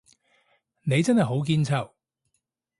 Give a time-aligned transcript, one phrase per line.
[0.81, 1.93] 你真係好堅揪